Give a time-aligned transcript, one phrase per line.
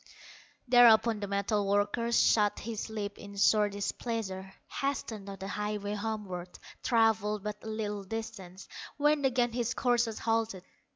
[0.67, 6.57] Thereupon the metal worker Shut his lips in sore displeasure, Hastened on the highway homeward;
[6.81, 8.67] Travelled but a little distance,
[8.97, 10.63] When again his courser halted.